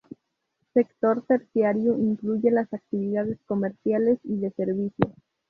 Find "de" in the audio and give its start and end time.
4.39-4.49